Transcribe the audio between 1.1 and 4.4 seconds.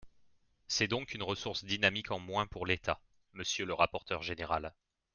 une ressource dynamique en moins pour l’État, monsieur le rapporteur